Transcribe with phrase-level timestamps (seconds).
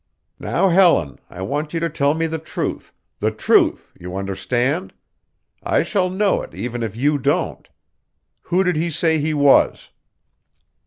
[0.39, 4.93] "Now, Helen, I want you to tell me the truth the truth, you understand?
[5.61, 7.67] I shall know it even if you don't.
[8.49, 9.89] Who did he say he was?"